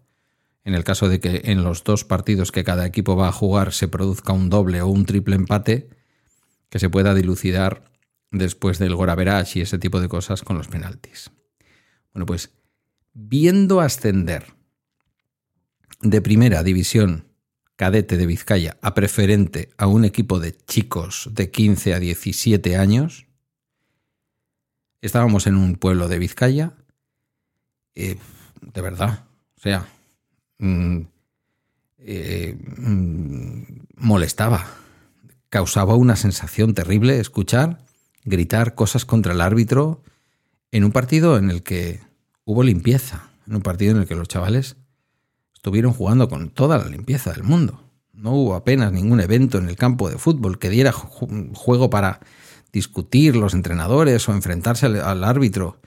en 0.63 0.73
el 0.73 0.83
caso 0.83 1.07
de 1.07 1.19
que 1.19 1.43
en 1.45 1.63
los 1.63 1.83
dos 1.83 2.03
partidos 2.03 2.51
que 2.51 2.63
cada 2.63 2.85
equipo 2.85 3.15
va 3.15 3.29
a 3.29 3.31
jugar 3.31 3.73
se 3.73 3.87
produzca 3.87 4.33
un 4.33 4.49
doble 4.49 4.81
o 4.81 4.87
un 4.87 5.05
triple 5.05 5.35
empate, 5.35 5.89
que 6.69 6.79
se 6.79 6.89
pueda 6.89 7.13
dilucidar 7.13 7.85
después 8.31 8.77
del 8.77 8.95
Goraverage 8.95 9.59
y 9.59 9.61
ese 9.61 9.77
tipo 9.77 10.01
de 10.01 10.09
cosas 10.09 10.41
con 10.41 10.57
los 10.57 10.67
penaltis. 10.67 11.31
Bueno, 12.17 12.25
pues 12.25 12.49
viendo 13.13 13.79
ascender 13.79 14.55
de 16.01 16.19
primera 16.19 16.63
división 16.63 17.27
cadete 17.75 18.17
de 18.17 18.25
Vizcaya 18.25 18.75
a 18.81 18.95
preferente 18.95 19.69
a 19.77 19.85
un 19.85 20.03
equipo 20.03 20.39
de 20.39 20.57
chicos 20.57 21.29
de 21.33 21.51
15 21.51 21.93
a 21.93 21.99
17 21.99 22.75
años, 22.75 23.27
estábamos 24.99 25.45
en 25.45 25.57
un 25.57 25.75
pueblo 25.75 26.07
de 26.07 26.17
Vizcaya, 26.17 26.73
eh, 27.93 28.17
de 28.61 28.81
verdad, 28.81 29.27
o 29.55 29.61
sea, 29.61 29.87
mm, 30.57 31.01
eh, 31.99 32.57
mm, 32.77 33.61
molestaba, 33.97 34.65
causaba 35.49 35.93
una 35.93 36.15
sensación 36.15 36.73
terrible 36.73 37.19
escuchar 37.19 37.85
gritar 38.23 38.73
cosas 38.73 39.05
contra 39.05 39.33
el 39.33 39.41
árbitro 39.41 40.01
en 40.71 40.83
un 40.83 40.91
partido 40.91 41.37
en 41.37 41.51
el 41.51 41.61
que 41.61 42.06
hubo 42.47 42.63
limpieza, 42.63 43.29
en 43.45 43.55
un 43.55 43.61
partido 43.61 43.91
en 43.91 43.97
el 43.97 44.07
que 44.07 44.15
los 44.15 44.29
chavales 44.29 44.77
estuvieron 45.53 45.91
jugando 45.91 46.29
con 46.29 46.49
toda 46.49 46.77
la 46.77 46.87
limpieza 46.87 47.33
del 47.33 47.43
mundo. 47.43 47.83
No 48.13 48.31
hubo 48.31 48.55
apenas 48.55 48.93
ningún 48.93 49.19
evento 49.19 49.57
en 49.57 49.67
el 49.67 49.75
campo 49.75 50.09
de 50.09 50.17
fútbol 50.17 50.57
que 50.57 50.69
diera 50.69 50.93
juego 50.93 51.89
para 51.89 52.21
discutir 52.71 53.35
los 53.35 53.53
entrenadores 53.53 54.27
o 54.29 54.31
enfrentarse 54.31 54.85
al, 54.85 55.23
árbitro 55.25 55.81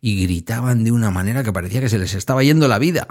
y 0.00 0.22
gritaban 0.22 0.84
de 0.84 0.92
una 0.92 1.10
manera 1.10 1.42
que 1.42 1.52
parecía 1.52 1.80
que 1.80 1.88
se 1.88 1.98
les 1.98 2.14
estaba 2.14 2.44
yendo 2.44 2.68
la 2.68 2.78
vida. 2.78 3.08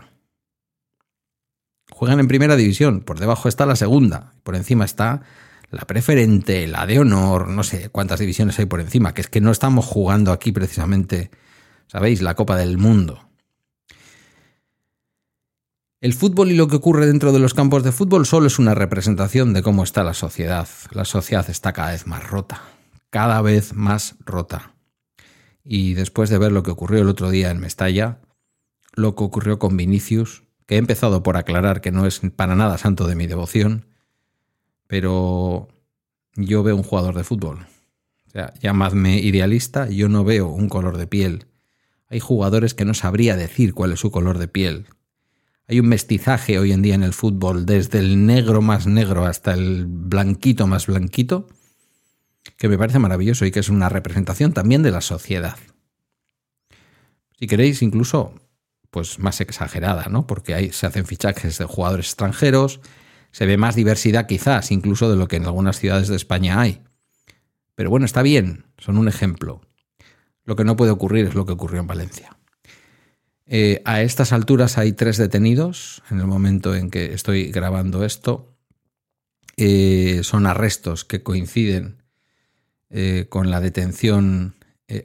Juegan 1.92 2.22
en 2.22 2.30
primera 2.30 2.56
división, 2.56 3.02
por 3.02 3.20
debajo 3.20 3.50
está 3.50 3.66
la 3.66 3.76
segunda, 3.76 4.36
por 4.44 4.56
encima 4.56 4.86
está 4.86 5.22
la 5.70 5.82
preferente, 5.82 6.66
la 6.66 6.86
de 6.86 7.00
honor, 7.00 7.50
no 7.50 7.64
sé 7.64 7.90
cuántas 7.90 8.22
divisiones 8.22 8.58
hay 8.58 8.68
por 8.68 8.80
encima, 8.80 9.14
que 9.14 9.20
es 9.20 9.28
que 9.28 9.42
no 9.42 9.52
estamos 9.52 9.84
jugando 9.84 10.32
aquí 10.32 10.54
precisamente, 10.54 11.30
¿sabéis? 11.88 12.22
La 12.22 12.36
Copa 12.36 12.58
del 12.58 12.78
Mundo. 12.78 13.26
El 16.02 16.14
fútbol 16.14 16.52
y 16.52 16.56
lo 16.56 16.68
que 16.68 16.76
ocurre 16.76 17.08
dentro 17.08 17.32
de 17.32 17.40
los 17.40 17.54
campos 17.54 17.84
de 17.84 17.92
fútbol 17.92 18.26
solo 18.26 18.48
es 18.48 18.60
una 18.60 18.76
representación 18.76 19.54
de 19.54 19.64
cómo 19.64 19.84
está 19.84 20.04
la 20.04 20.14
sociedad. 20.14 20.68
La 20.92 21.04
sociedad 21.04 21.50
está 21.50 21.74
cada 21.74 21.92
vez 21.92 22.06
más 22.06 22.30
rota, 22.30 22.62
cada 23.10 23.42
vez 23.42 23.74
más 23.74 24.16
rota. 24.20 24.76
Y 25.64 25.96
después 25.96 26.30
de 26.30 26.38
ver 26.38 26.52
lo 26.52 26.62
que 26.62 26.70
ocurrió 26.70 27.02
el 27.02 27.10
otro 27.10 27.32
día 27.32 27.50
en 27.50 27.60
Mestalla, 27.60 28.20
lo 28.94 29.16
que 29.16 29.24
ocurrió 29.24 29.58
con 29.58 29.78
Vinicius, 29.78 30.44
que 30.68 30.76
he 30.76 30.78
empezado 30.78 31.24
por 31.24 31.38
aclarar 31.38 31.82
que 31.82 31.92
no 31.92 32.06
es 32.06 32.22
para 32.36 32.56
nada 32.56 32.78
santo 32.78 33.08
de 33.08 33.16
mi 33.16 33.26
devoción, 33.26 33.88
pero 34.88 35.68
yo 36.36 36.64
veo 36.64 36.76
un 36.76 36.84
jugador 36.84 37.16
de 37.16 37.24
fútbol. 37.24 37.66
O 38.28 38.30
sea, 38.30 38.54
llamadme 38.62 39.18
idealista, 39.20 39.90
yo 39.90 40.10
no 40.10 40.24
veo 40.24 40.50
un 40.50 40.70
color 40.70 40.98
de 40.98 41.08
piel. 41.08 41.48
Hay 42.16 42.22
jugadores 42.22 42.74
que 42.74 42.86
no 42.86 42.94
sabría 42.94 43.36
decir 43.36 43.74
cuál 43.74 43.92
es 43.92 44.00
su 44.00 44.10
color 44.10 44.38
de 44.38 44.48
piel. 44.48 44.88
Hay 45.68 45.82
un 45.82 45.90
mestizaje 45.90 46.58
hoy 46.60 46.72
en 46.72 46.82
día 46.82 46.96
en 46.96 47.04
el 47.04 47.12
fútbol, 47.12 47.66
desde 47.66 48.00
el 48.00 48.26
negro 48.26 48.62
más 48.62 48.88
negro 48.88 49.26
hasta 49.26 49.52
el 49.52 49.86
blanquito 49.86 50.66
más 50.66 50.88
blanquito, 50.88 51.50
que 52.56 52.70
me 52.70 52.78
parece 52.78 53.00
maravilloso 53.00 53.46
y 53.46 53.52
que 53.52 53.60
es 53.60 53.68
una 53.68 53.90
representación 53.90 54.54
también 54.54 54.82
de 54.82 54.92
la 54.92 55.02
sociedad. 55.02 55.58
Si 57.38 57.48
queréis, 57.48 57.82
incluso, 57.82 58.34
pues 58.92 59.20
más 59.20 59.42
exagerada, 59.42 60.06
¿no? 60.10 60.26
Porque 60.26 60.54
ahí 60.54 60.72
se 60.72 60.88
hacen 60.88 61.06
fichajes 61.06 61.58
de 61.58 61.66
jugadores 61.66 62.06
extranjeros, 62.06 62.80
se 63.34 63.46
ve 63.46 63.58
más 63.58 63.76
diversidad 63.76 64.26
quizás 64.26 64.72
incluso 64.72 65.12
de 65.12 65.18
lo 65.18 65.28
que 65.28 65.36
en 65.36 65.44
algunas 65.44 65.80
ciudades 65.80 66.08
de 66.08 66.16
España 66.16 66.62
hay. 66.62 66.82
Pero 67.76 67.90
bueno, 67.90 68.06
está 68.06 68.22
bien, 68.22 68.64
son 68.78 68.98
un 68.98 69.10
ejemplo. 69.10 69.60
Lo 70.46 70.56
que 70.56 70.64
no 70.64 70.76
puede 70.76 70.92
ocurrir 70.92 71.26
es 71.26 71.36
lo 71.36 71.46
que 71.46 71.54
ocurrió 71.54 71.82
en 71.82 71.88
Valencia. 71.88 72.38
Eh, 73.48 73.82
a 73.86 74.02
estas 74.02 74.32
alturas 74.32 74.78
hay 74.78 74.94
tres 74.94 75.18
detenidos 75.18 76.02
en 76.10 76.20
el 76.20 76.28
momento 76.28 76.76
en 76.76 76.90
que 76.90 77.14
estoy 77.14 77.52
grabando 77.52 78.04
esto. 78.04 78.56
Eh, 79.58 80.22
son 80.24 80.48
arrestos 80.48 81.06
que 81.06 81.24
coinciden 81.24 82.04
eh, 82.90 83.28
con 83.30 83.52
la 83.52 83.62
detención 83.62 84.56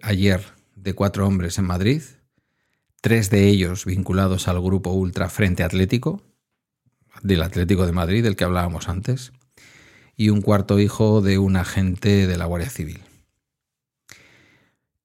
ayer 0.03 0.43
de 0.77 0.93
cuatro 0.93 1.27
hombres 1.27 1.59
en 1.59 1.65
Madrid, 1.65 2.03
tres 3.01 3.31
de 3.31 3.49
ellos 3.49 3.87
vinculados 3.87 4.47
al 4.47 4.61
grupo 4.61 4.93
Ultra 4.93 5.31
Frente 5.31 5.63
Atlético, 5.63 6.23
del 7.23 7.43
Atlético 7.43 7.87
de 7.87 7.93
Madrid, 7.93 8.23
del 8.23 8.37
que 8.37 8.45
hablábamos 8.45 8.91
antes, 8.91 9.33
y 10.17 10.29
un 10.29 10.43
cuarto 10.43 10.79
hijo 10.79 11.23
de 11.23 11.39
un 11.39 11.57
agente 11.57 12.27
de 12.27 12.37
la 12.37 12.45
Guardia 12.45 12.69
Civil. 12.69 13.01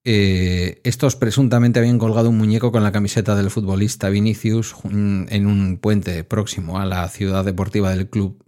Eh, 0.08 0.82
estos 0.84 1.16
presuntamente 1.16 1.80
habían 1.80 1.98
colgado 1.98 2.30
un 2.30 2.38
muñeco 2.38 2.72
con 2.72 2.84
la 2.84 2.92
camiseta 2.92 3.36
del 3.36 3.50
futbolista 3.50 4.10
Vinicius 4.10 4.76
en 4.84 5.48
un 5.48 5.78
puente 5.78 6.24
próximo 6.24 6.80
a 6.80 6.86
la 6.86 7.10
ciudad 7.10 7.44
deportiva 7.44 7.90
del 7.90 8.08
club 8.08 8.46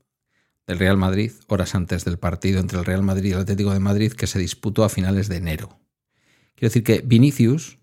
del 0.68 0.78
Real 0.78 0.98
Madrid, 0.98 1.32
horas 1.48 1.74
antes 1.74 2.06
del 2.06 2.20
partido 2.20 2.60
entre 2.60 2.78
el 2.78 2.86
Real 2.86 3.02
Madrid 3.02 3.32
y 3.32 3.34
el 3.34 3.40
Atlético 3.40 3.74
de 3.74 3.80
Madrid 3.80 4.14
que 4.14 4.28
se 4.28 4.38
disputó 4.38 4.84
a 4.84 4.90
finales 4.90 5.30
de 5.30 5.38
enero. 5.38 5.80
Quiero 6.54 6.70
decir 6.70 6.84
que 6.84 7.02
Vinicius 7.04 7.80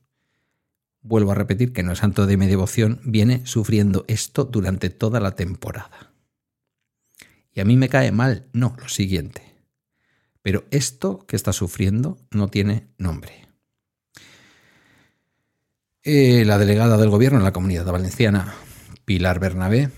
vuelvo 1.02 1.32
a 1.32 1.34
repetir 1.34 1.72
que 1.72 1.82
no 1.82 1.92
es 1.92 1.98
santo 1.98 2.26
de 2.26 2.36
mi 2.36 2.46
devoción, 2.46 3.00
viene 3.04 3.44
sufriendo 3.44 4.04
esto 4.06 4.44
durante 4.44 4.88
toda 4.88 5.18
la 5.18 5.34
temporada. 5.34 6.12
Y 7.52 7.60
a 7.60 7.64
mí 7.64 7.76
me 7.76 7.88
cae 7.88 8.12
mal, 8.12 8.46
no, 8.52 8.76
lo 8.80 8.88
siguiente. 8.88 9.42
Pero 10.42 10.64
esto 10.70 11.26
que 11.26 11.36
está 11.36 11.52
sufriendo 11.52 12.18
no 12.30 12.48
tiene 12.48 12.88
nombre. 12.98 13.43
Eh, 16.06 16.44
la 16.44 16.58
delegada 16.58 16.98
del 16.98 17.08
gobierno 17.08 17.38
en 17.38 17.44
la 17.44 17.54
comunidad 17.54 17.86
valenciana, 17.86 18.54
Pilar 19.06 19.40
Bernabé, 19.40 19.88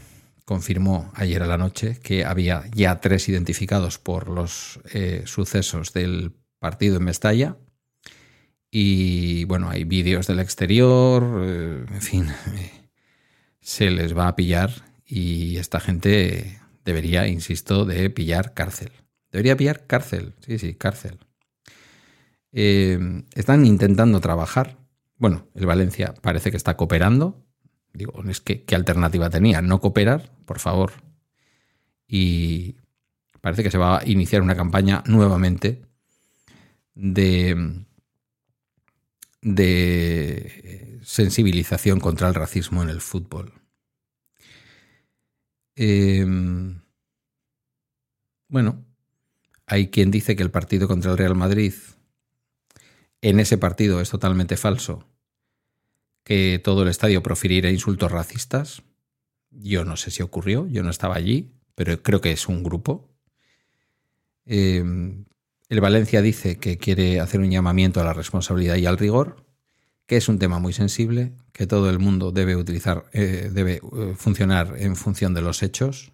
confirmó 0.45 1.11
ayer 1.17 1.43
a 1.43 1.49
la 1.49 1.59
noche 1.59 1.99
que 2.01 2.25
había 2.25 2.63
ya 2.73 3.01
tres 3.01 3.29
identificados 3.29 3.99
por 3.99 4.29
los 4.29 4.79
eh, 4.93 5.25
sucesos 5.27 5.93
del 5.93 6.33
partido 6.61 6.99
en 6.99 7.05
Mestalla 7.05 7.57
y 8.71 9.47
bueno, 9.47 9.69
hay 9.69 9.83
vídeos 9.83 10.29
del 10.29 10.39
exterior, 10.39 11.43
eh, 11.43 11.85
en 11.91 12.03
fin, 12.03 12.29
se 13.61 13.91
les 13.91 14.17
va 14.17 14.29
a 14.29 14.37
pillar 14.37 14.71
y 15.05 15.57
esta 15.57 15.81
gente 15.81 16.61
debería, 16.85 17.27
insisto, 17.27 17.85
de 17.85 18.11
pillar 18.11 18.55
cárcel. 18.55 18.93
Debería 19.33 19.57
pillar 19.57 19.89
cárcel, 19.89 20.35
sí, 20.47 20.61
sí, 20.61 20.75
cárcel. 20.75 21.19
Están 22.53 23.67
intentando 23.67 24.21
trabajar. 24.21 24.86
Bueno, 25.19 25.49
el 25.55 25.67
Valencia 25.67 26.15
parece 26.21 26.51
que 26.51 26.57
está 26.57 26.77
cooperando. 26.77 27.45
Digo, 27.93 28.23
es 28.29 28.41
que 28.41 28.65
¿qué 28.65 28.75
alternativa 28.75 29.31
tenía? 29.31 29.63
No 29.63 29.81
cooperar, 29.81 30.31
por 30.45 30.59
favor. 30.59 30.93
Y 32.07 32.77
parece 33.41 33.63
que 33.63 33.71
se 33.71 33.79
va 33.79 33.99
a 33.99 34.07
iniciar 34.07 34.43
una 34.43 34.57
campaña 34.57 35.03
nuevamente 35.07 35.83
de 36.95 37.87
de 39.47 40.99
sensibilización 41.05 42.01
contra 42.01 42.27
el 42.27 42.35
racismo 42.35 42.83
en 42.83 42.89
el 42.89 43.01
fútbol. 43.01 43.53
Em, 45.77 46.81
bueno, 48.49 48.85
hay 49.67 49.89
quien 49.91 50.11
dice 50.11 50.35
que 50.35 50.43
el 50.43 50.51
partido 50.51 50.89
contra 50.89 51.13
el 51.13 51.19
Real 51.19 51.37
Madrid, 51.37 51.75
en 53.23 53.41
ese 53.41 53.59
partido 53.59 54.01
es 54.01 54.11
totalmente 54.11 54.57
falso, 54.57 55.07
que 56.25 56.61
todo 56.63 56.83
el 56.83 56.89
estadio 56.89 57.23
profiriera 57.23 57.71
insultos 57.71 58.11
racistas. 58.11 58.83
Yo 59.51 59.85
no 59.85 59.97
sé 59.97 60.11
si 60.11 60.23
ocurrió, 60.23 60.67
yo 60.69 60.83
no 60.83 60.91
estaba 60.91 61.15
allí, 61.17 61.53
pero 61.75 62.03
creo 62.03 62.21
que 62.21 62.33
es 62.33 62.49
un 62.49 62.63
grupo. 62.63 63.09
Eh, 64.45 64.85
el 65.69 65.81
Valencia 65.81 66.23
dice 66.23 66.59
que 66.59 66.79
quiere 66.79 67.21
hacer 67.21 67.41
un 67.41 67.51
llamamiento 67.51 68.01
a 68.01 68.05
la 68.05 68.13
responsabilidad 68.13 68.77
y 68.77 68.87
al 68.87 68.99
rigor, 68.99 69.45
que 70.07 70.17
es 70.17 70.29
un 70.29 70.39
tema 70.39 70.59
muy 70.61 70.73
sensible, 70.73 71.33
que 71.53 71.67
todo 71.67 71.91
el 71.91 71.99
mundo 71.99 72.31
debe 72.31 72.55
utilizar, 72.55 73.07
eh, 73.13 73.51
debe 73.53 73.75
eh, 73.77 74.15
funcionar 74.17 74.75
en 74.79 74.95
función 74.95 75.35
de 75.35 75.43
los 75.43 75.63
hechos 75.63 76.13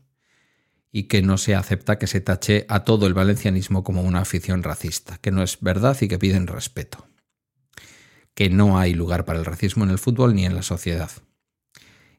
y 0.92 1.04
que 1.04 1.22
no 1.22 1.38
se 1.38 1.54
acepta 1.54 1.98
que 1.98 2.06
se 2.06 2.20
tache 2.20 2.66
a 2.68 2.84
todo 2.84 3.06
el 3.06 3.14
valencianismo 3.14 3.82
como 3.82 4.02
una 4.02 4.20
afición 4.20 4.62
racista, 4.62 5.16
que 5.18 5.30
no 5.30 5.42
es 5.42 5.58
verdad 5.60 5.96
y 6.02 6.06
que 6.06 6.18
piden 6.18 6.46
respeto. 6.46 7.08
que 8.34 8.48
no 8.48 8.78
hay 8.78 8.94
lugar 8.94 9.26
para 9.26 9.38
el 9.38 9.44
racismo 9.44 9.84
en 9.84 9.90
el 9.90 9.98
fútbol 9.98 10.34
ni 10.34 10.46
en 10.46 10.54
la 10.54 10.62
sociedad. 10.62 11.10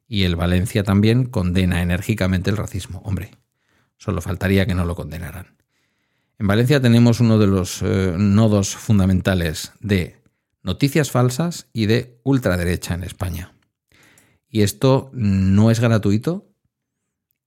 Y 0.08 0.26
el 0.26 0.36
Valencia 0.36 0.84
también 0.84 1.26
condena 1.26 1.82
enérgicamente 1.82 2.52
el 2.52 2.58
racismo. 2.58 3.02
Hombre, 3.04 3.32
solo 3.98 4.22
faltaría 4.22 4.68
que 4.68 4.76
no 4.76 4.86
lo 4.86 4.94
condenaran. 4.94 5.58
En 6.38 6.46
Valencia 6.46 6.80
tenemos 6.80 7.20
uno 7.20 7.40
de 7.40 7.48
los 7.48 7.82
eh, 7.82 8.14
nodos 8.16 8.76
fundamentales 8.76 9.72
de 9.80 10.22
noticias 10.62 11.10
falsas 11.10 11.68
y 11.74 11.88
de 11.88 12.20
ultraderecha 12.22 12.94
en 12.94 13.04
España. 13.04 13.56
Y 14.48 14.62
esto 14.62 15.10
no 15.14 15.72
es 15.72 15.80
gratuito 15.80 16.53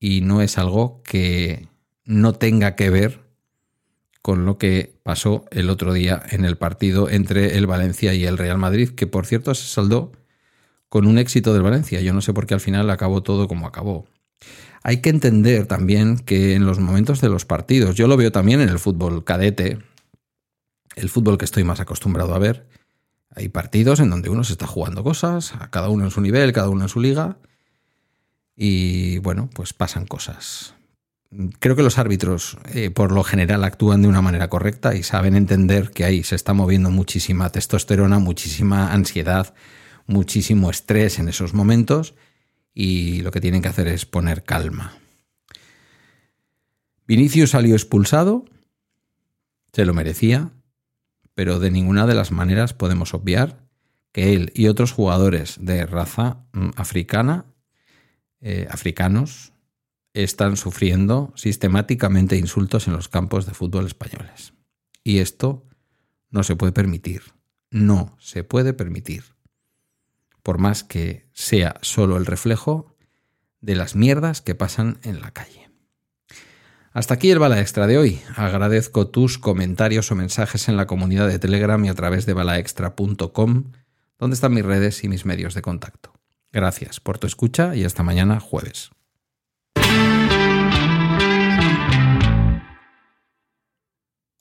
y 0.07 0.21
no 0.21 0.41
es 0.41 0.57
algo 0.57 1.03
que 1.03 1.67
no 2.05 2.33
tenga 2.33 2.77
que 2.77 2.91
ver 2.91 3.23
con 4.23 4.45
lo 4.45 4.57
que 4.57 4.95
pasó 5.03 5.47
el 5.51 5.69
otro 5.69 5.93
día 5.93 6.23
en 6.31 6.45
el 6.45 6.57
partido 6.57 7.11
entre 7.11 7.59
el 7.59 7.67
Valencia 7.67 8.15
y 8.15 8.25
el 8.25 8.39
Real 8.39 8.57
Madrid, 8.57 8.91
que 8.91 9.09
por 9.09 9.27
cierto 9.27 9.53
se 9.57 9.67
saldó 9.67 10.13
con 10.89 11.09
un 11.09 11.19
éxito 11.19 11.53
del 11.53 11.65
Valencia. 11.65 12.01
Yo 12.03 12.13
no 12.13 12.21
sé 12.21 12.33
por 12.33 12.47
qué 12.47 12.55
al 12.55 12.61
final 12.61 12.89
acabó 12.89 13.25
todo 13.25 13.49
como 13.49 13.67
acabó. 13.67 14.07
Hay 14.85 14.99
que 14.99 15.11
entender 15.11 15.67
también 15.67 16.19
que 16.19 16.55
en 16.55 16.67
los 16.67 16.79
momentos 16.79 17.21
de 17.21 17.29
los 17.29 17.45
partidos, 17.45 17.97
yo 17.97 18.07
lo 18.07 18.17
veo 18.17 18.31
también 18.31 18.61
en 18.61 18.69
el 18.69 18.79
fútbol 18.79 19.25
cadete, 19.25 19.79
el 20.95 21.09
fútbol 21.09 21.37
que 21.37 21.47
estoy 21.47 21.65
más 21.65 21.81
acostumbrado 21.81 22.33
a 22.33 22.39
ver, 22.39 22.69
hay 23.35 23.49
partidos 23.49 23.99
en 23.99 24.11
donde 24.11 24.31
uno 24.31 24.45
se 24.45 24.53
está 24.53 24.69
jugando 24.69 25.03
cosas, 25.03 25.53
cada 25.71 25.89
uno 25.89 26.05
en 26.05 26.13
su 26.13 26.21
nivel, 26.21 26.53
cada 26.53 26.69
uno 26.69 26.83
en 26.83 26.89
su 26.89 27.01
liga, 27.01 27.39
y 28.57 29.19
bueno, 29.19 29.51
pues 29.53 29.73
pasan 29.73 30.07
cosas 30.07 30.77
creo 31.59 31.77
que 31.77 31.83
los 31.83 31.99
árbitros 31.99 32.59
eh, 32.73 32.91
por 32.91 33.13
lo 33.13 33.25
general 33.25 33.65
actúan 33.65 34.03
de 34.03 34.09
una 34.09 34.23
manera 34.23 34.49
correcta 34.49 34.95
y 34.95 35.03
saben 35.03 35.37
entender 35.37 35.91
que 35.91 36.05
ahí 36.05 36.23
se 36.23 36.37
está 36.37 36.53
moviendo 36.55 36.91
muchísima 36.91 37.51
testosterona, 37.51 38.19
muchísima 38.19 38.93
ansiedad, 38.93 39.55
muchísimo 40.07 40.71
estrés 40.71 41.19
en 41.19 41.29
esos 41.29 41.55
momentos 41.55 42.15
y 42.75 43.23
lo 43.23 43.31
que 43.31 43.41
tienen 43.41 43.63
que 43.63 43.69
hacer 43.69 43.89
es 43.89 44.07
poner 44.07 44.45
calma. 44.45 44.99
Vinicius 47.07 47.51
salió 47.51 47.75
expulsado, 47.75 48.45
se 49.73 49.85
lo 49.85 49.95
merecía, 49.95 50.51
pero 51.35 51.61
de 51.61 51.71
ninguna 51.71 52.07
de 52.07 52.15
las 52.15 52.33
maneras 52.33 52.73
podemos 52.73 53.15
obviar 53.15 53.65
que 54.13 54.35
él 54.35 54.53
y 54.55 54.69
otros 54.69 54.93
jugadores 54.93 55.59
de 55.61 55.87
raza 55.87 56.39
mm, 56.53 56.71
africana, 56.77 57.45
eh, 58.49 58.69
africanos, 58.71 59.53
están 60.15 60.57
sufriendo 60.57 61.33
sistemáticamente 61.35 62.37
insultos 62.37 62.87
en 62.87 62.93
los 62.93 63.09
campos 63.09 63.45
de 63.45 63.55
fútbol 63.55 63.87
españoles. 63.87 64.53
Y 65.03 65.19
esto 65.19 65.67
no 66.31 66.45
se 66.45 66.55
puede 66.55 66.71
permitir. 66.71 67.23
No 67.73 68.17
se 68.21 68.45
puede 68.45 68.73
permitir. 68.73 69.25
Por 70.45 70.59
más 70.59 70.85
que 70.85 71.29
sea 71.33 71.75
solo 71.83 72.17
el 72.19 72.25
reflejo 72.25 72.95
de 73.61 73.75
las 73.75 73.97
mierdas 73.97 74.43
que 74.43 74.55
pasan 74.55 75.01
en 75.03 75.21
la 75.21 75.33
calle. 75.33 75.69
Hasta 76.93 77.15
aquí 77.15 77.33
el 77.33 77.41
Bala 77.41 77.61
Extra 77.61 77.89
de 77.89 77.99
hoy. 77.99 78.21
Agradezco 78.37 79.09
tus 79.09 79.39
comentarios 79.39 80.13
o 80.13 80.15
mensajes 80.15 80.69
en 80.69 80.77
la 80.77 80.87
comunidad 80.87 81.27
de 81.27 81.41
Telegram 81.41 81.85
y 81.85 81.89
a 81.89 81.95
través 81.95 82.27
de 82.27 82.35
balaextra.com, 82.35 83.73
donde 84.21 84.35
están 84.35 84.55
mis 84.55 84.65
redes 84.65 85.03
y 85.03 85.09
mis 85.09 85.27
medios 85.27 85.55
de 85.55 85.63
contacto. 85.63 86.16
Gracias 86.53 87.01
por 87.01 87.19
tu 87.19 87.27
escucha 87.27 87.75
y 87.77 87.85
hasta 87.85 88.03
mañana 88.03 88.41
jueves. 88.41 88.91